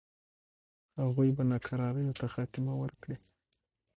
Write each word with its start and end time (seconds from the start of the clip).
هغوی 1.01 1.29
به 1.37 1.43
ناکراریو 1.51 2.15
ته 2.19 2.25
خاتمه 2.33 2.73
ورکړي. 2.81 3.15